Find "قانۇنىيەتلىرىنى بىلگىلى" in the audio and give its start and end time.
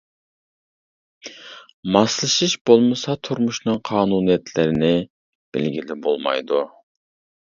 3.91-6.03